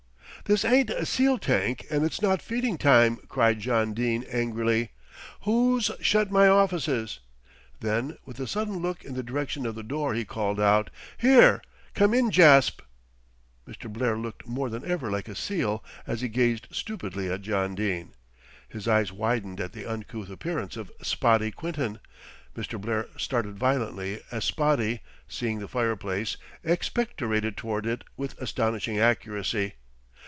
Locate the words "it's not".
2.03-2.41